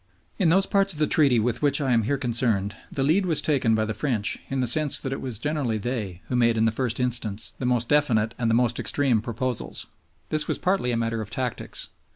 In 0.39 0.49
those 0.49 0.65
parts 0.65 0.93
of 0.93 0.97
the 0.97 1.05
Treaty 1.05 1.37
with 1.39 1.61
which 1.61 1.79
I 1.79 1.91
am 1.91 2.01
here 2.01 2.17
concerned, 2.17 2.75
the 2.91 3.03
lead 3.03 3.27
was 3.27 3.39
taken 3.39 3.75
by 3.75 3.85
the 3.85 3.93
French, 3.93 4.39
in 4.49 4.59
the 4.59 4.65
sense 4.65 4.97
that 4.97 5.13
it 5.13 5.21
was 5.21 5.37
generally 5.37 5.77
they 5.77 6.23
who 6.25 6.35
made 6.35 6.57
in 6.57 6.65
the 6.65 6.71
first 6.71 6.99
instance 6.99 7.53
the 7.59 7.67
most 7.67 7.87
definite 7.87 8.33
and 8.39 8.49
the 8.49 8.55
most 8.55 8.79
extreme 8.79 9.21
proposals. 9.21 9.85
This 10.29 10.47
was 10.47 10.57
partly 10.57 10.91
a 10.91 10.97
matter 10.97 11.21
of 11.21 11.29
tactics. 11.29 11.89